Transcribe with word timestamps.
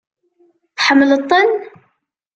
Tḥemmleḍ-ten? 0.77 1.51